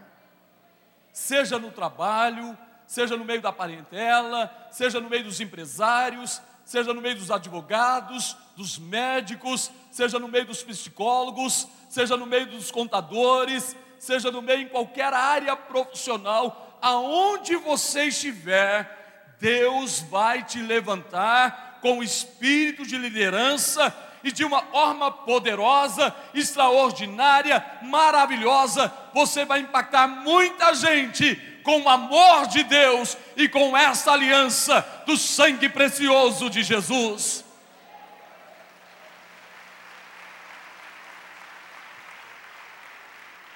[1.12, 2.58] seja no trabalho,
[2.88, 8.36] seja no meio da parentela, seja no meio dos empresários, seja no meio dos advogados,
[8.56, 14.62] dos médicos, seja no meio dos psicólogos, seja no meio dos contadores, seja no meio
[14.62, 22.98] em qualquer área profissional, aonde você estiver, Deus vai te levantar com o espírito de
[22.98, 28.92] liderança e de uma forma poderosa, extraordinária, maravilhosa.
[29.14, 35.18] Você vai impactar muita gente com o amor de Deus e com essa aliança do
[35.18, 37.44] sangue precioso de Jesus.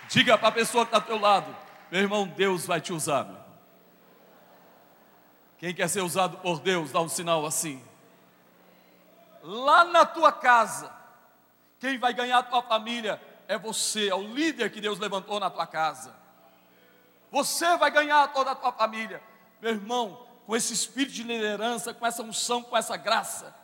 [0.09, 1.55] Diga para a pessoa que está ao teu lado,
[1.89, 3.23] meu irmão, Deus vai te usar.
[3.23, 3.41] Meu.
[5.57, 7.81] Quem quer ser usado por Deus, dá um sinal assim.
[9.43, 10.91] Lá na tua casa,
[11.79, 15.49] quem vai ganhar a tua família é você, é o líder que Deus levantou na
[15.49, 16.15] tua casa.
[17.31, 19.21] Você vai ganhar toda a tua família.
[19.61, 23.55] Meu irmão, com esse espírito de liderança, com essa unção, com essa graça,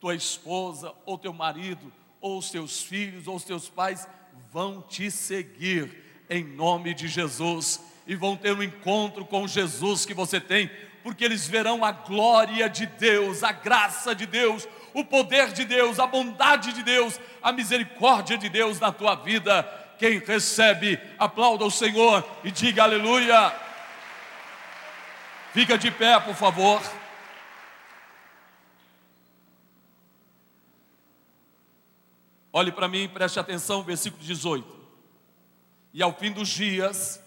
[0.00, 4.08] tua esposa, ou teu marido, ou os teus filhos, ou os teus pais
[4.52, 10.14] vão te seguir em nome de Jesus e vão ter um encontro com Jesus que
[10.14, 10.70] você tem,
[11.02, 14.68] porque eles verão a glória de Deus, a graça de Deus,
[15.00, 19.62] o poder de Deus, a bondade de Deus, a misericórdia de Deus na tua vida.
[19.98, 23.52] Quem recebe, aplauda o Senhor e diga aleluia.
[25.52, 26.80] Fica de pé, por favor.
[32.52, 34.78] Olhe para mim, preste atenção, versículo 18.
[35.92, 37.20] E ao fim dos dias,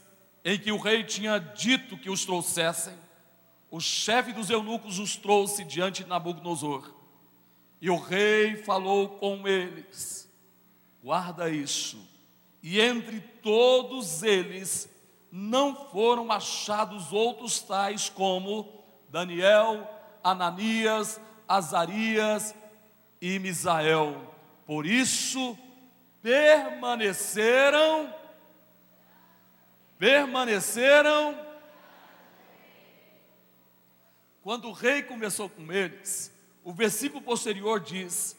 [0.44, 2.94] em que o rei tinha dito que os trouxessem,
[3.70, 7.01] o chefe dos eunucos os trouxe diante de Nabucodonosor.
[7.82, 10.30] E o rei falou com eles:
[11.04, 12.00] guarda isso.
[12.62, 14.88] E entre todos eles
[15.32, 19.90] não foram achados outros tais como Daniel,
[20.24, 22.54] Ananias, Azarias
[23.20, 24.32] e Misael.
[24.66, 25.58] Por isso
[26.22, 28.22] permaneceram
[30.02, 31.40] permaneceram.
[34.42, 38.36] Quando o rei conversou com eles, o versículo posterior diz: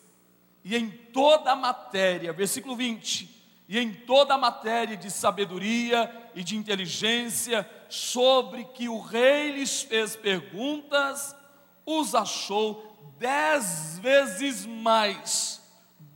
[0.64, 3.28] e em toda a matéria, versículo 20,
[3.68, 9.82] e em toda a matéria de sabedoria e de inteligência, sobre que o rei lhes
[9.82, 11.34] fez perguntas,
[11.84, 15.60] os achou dez vezes mais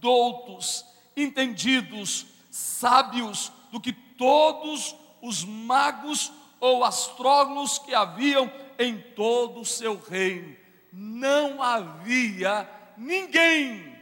[0.01, 0.85] doutos,
[1.17, 10.01] entendidos, sábios do que todos os magos ou astrólogos que haviam em todo o seu
[10.01, 10.66] reino.
[10.99, 12.67] Não havia
[12.97, 13.95] ninguém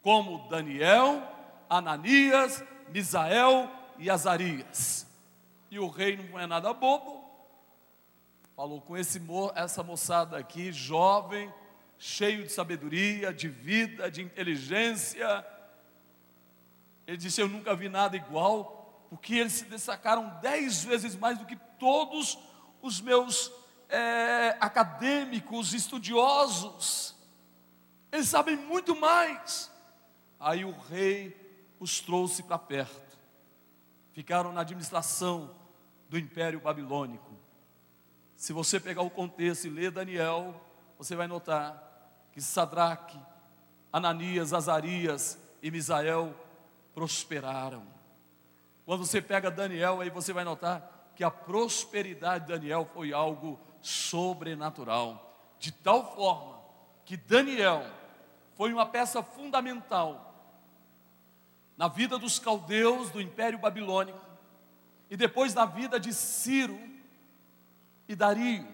[0.00, 1.22] como Daniel,
[1.68, 5.06] Ananias, Misael e Azarias.
[5.70, 7.22] E o rei não é nada bobo.
[8.56, 9.20] Falou com esse,
[9.54, 11.52] essa moçada aqui, jovem,
[11.98, 15.46] cheio de sabedoria, de vida, de inteligência.
[17.06, 21.44] Ele disse: Eu nunca vi nada igual porque eles se destacaram dez vezes mais do
[21.44, 22.38] que todos
[22.80, 23.52] os meus
[23.90, 27.14] é, acadêmicos, estudiosos.
[28.12, 29.70] Eles sabem muito mais.
[30.38, 31.36] Aí o rei
[31.78, 33.18] os trouxe para perto.
[34.12, 35.54] Ficaram na administração
[36.08, 37.30] do Império Babilônico.
[38.36, 40.60] Se você pegar o contexto e ler Daniel,
[40.98, 43.18] você vai notar que Sadraque,
[43.92, 46.34] Ananias, Azarias e Misael
[46.94, 47.86] prosperaram.
[48.84, 53.60] Quando você pega Daniel, aí você vai notar que a prosperidade de Daniel foi algo
[53.82, 56.58] sobrenatural, de tal forma
[57.04, 57.84] que Daniel
[58.54, 60.34] foi uma peça fundamental
[61.76, 64.18] na vida dos caldeus do Império Babilônico
[65.10, 66.80] e depois na vida de Ciro
[68.08, 68.66] e Dario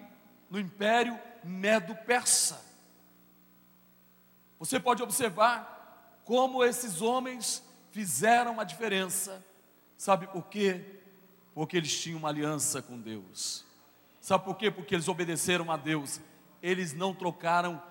[0.49, 2.63] no Império Medo-Persa.
[4.57, 9.45] Você pode observar como esses homens fizeram a diferença
[9.97, 11.01] Sabe por quê?
[11.57, 13.65] Porque eles tinham uma aliança com Deus.
[14.21, 14.69] Sabe por quê?
[14.69, 16.21] Porque eles obedeceram a Deus.
[16.61, 17.81] Eles não trocaram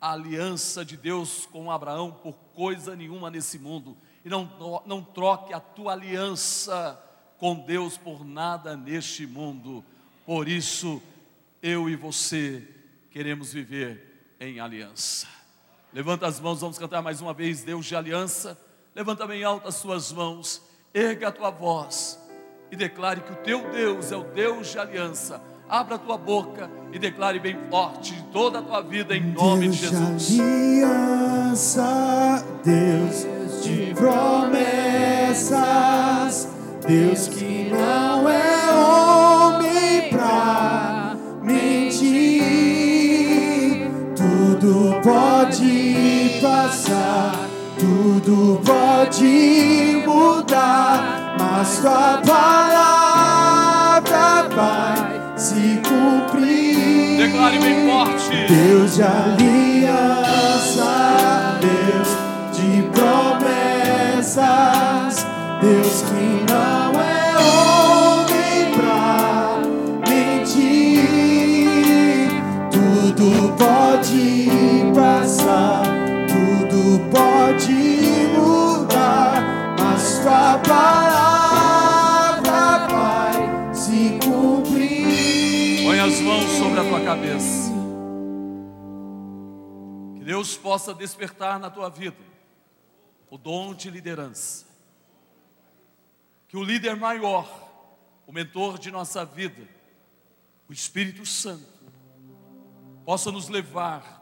[0.00, 3.96] a aliança de Deus com Abraão por coisa nenhuma nesse mundo.
[4.24, 4.48] E não,
[4.86, 6.96] não troque a tua aliança
[7.38, 9.84] com Deus por nada neste mundo.
[10.24, 11.02] Por isso,
[11.60, 12.72] eu e você
[13.10, 15.26] queremos viver em aliança.
[15.92, 18.56] Levanta as mãos, vamos cantar mais uma vez, Deus de aliança.
[18.94, 20.62] Levanta bem alto as suas mãos
[20.94, 22.27] erga a tua voz
[22.70, 25.40] e declare que o teu Deus é o Deus de aliança.
[25.68, 29.68] Abra a tua boca e declare bem forte de toda a tua vida em nome
[29.68, 30.28] Deus de Jesus.
[30.28, 30.40] De
[30.84, 33.26] aliança, Deus
[33.62, 35.48] de promessas,
[36.86, 42.18] Deus que não é homem pra mentir.
[44.16, 47.34] Tudo pode passar,
[47.78, 53.28] tudo pode mudar, mas tua palavra
[54.54, 57.18] vai se cumprir.
[57.18, 58.46] Declare bem forte.
[58.48, 60.84] Deus de aliança,
[61.60, 62.08] Deus
[62.52, 64.34] de promessas,
[65.60, 69.58] Deus que não é homem pra
[70.08, 71.08] mentir.
[72.70, 73.26] Tudo
[73.56, 74.26] pode
[74.94, 75.82] passar,
[76.26, 77.78] tudo pode
[78.36, 79.34] mudar,
[79.78, 81.27] mas tua palavra
[90.16, 92.16] Que Deus possa despertar na tua vida
[93.30, 94.66] o dom de liderança.
[96.48, 97.46] Que o líder maior,
[98.26, 99.68] o mentor de nossa vida,
[100.68, 101.66] o Espírito Santo,
[103.04, 104.16] possa nos levar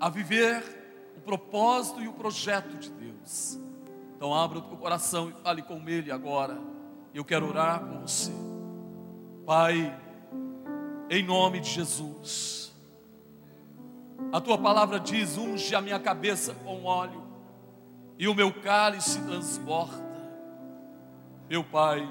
[0.00, 3.58] a viver o propósito e o projeto de Deus.
[4.16, 6.58] Então abra o teu coração e fale com Ele agora.
[7.12, 8.32] Eu quero orar por você.
[9.44, 9.98] Pai,
[11.10, 12.60] em nome de Jesus,
[14.32, 17.22] A tua palavra diz: unge a minha cabeça com óleo,
[18.18, 20.10] e o meu cálice transborda.
[21.48, 22.08] Meu Pai,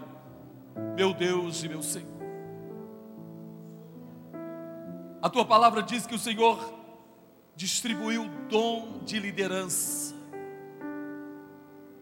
[0.96, 2.10] meu Deus e meu Senhor.
[5.22, 6.74] A tua palavra diz que o Senhor
[7.56, 10.16] distribuiu o dom de liderança.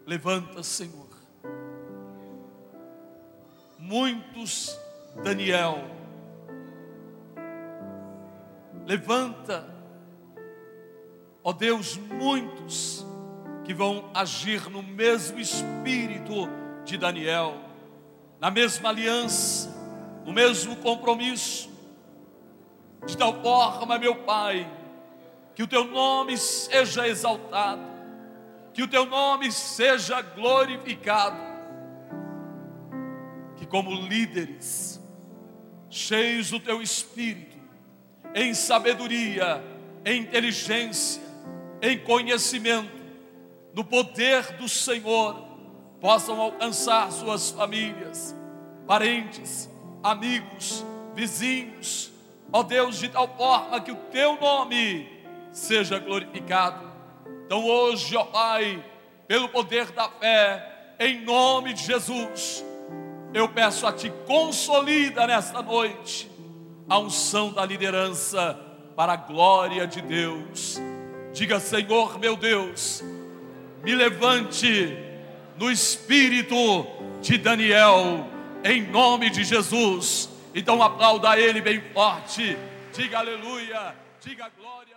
[0.06, 1.08] Levanta, Senhor.
[3.78, 4.78] Muitos,
[5.24, 5.78] Daniel,
[8.88, 9.68] levanta,
[11.44, 13.06] ó Deus, muitos
[13.66, 16.48] que vão agir no mesmo espírito
[16.86, 17.58] de Daniel,
[18.40, 19.76] na mesma aliança,
[20.26, 21.70] no mesmo compromisso,
[23.06, 24.72] de tal forma, meu Pai,
[25.54, 27.82] que o teu nome seja exaltado,
[28.74, 31.42] que o teu nome seja glorificado,
[33.58, 35.02] que como líderes,
[35.90, 37.47] cheios do teu espírito,
[38.34, 39.64] em sabedoria,
[40.06, 41.22] em inteligência,
[41.82, 42.98] em conhecimento,
[43.74, 45.48] no poder do Senhor,
[46.00, 48.36] possam alcançar suas famílias,
[48.88, 49.70] parentes,
[50.02, 52.12] amigos, vizinhos,
[52.52, 55.08] ó Deus, de tal forma que o teu nome
[55.52, 56.88] seja glorificado.
[57.46, 58.84] Então hoje, ó Pai,
[59.28, 62.64] pelo poder da fé, em nome de Jesus,
[63.34, 66.37] eu peço a Ti, consolida nesta noite
[66.90, 68.58] a unção da liderança
[68.96, 70.80] para a glória de Deus.
[71.34, 73.04] Diga, Senhor meu Deus,
[73.84, 74.98] me levante
[75.58, 76.56] no espírito
[77.22, 78.28] de Daniel,
[78.64, 80.30] em nome de Jesus.
[80.56, 82.58] Então aplauda Ele bem forte,
[82.94, 84.97] diga aleluia, diga glória.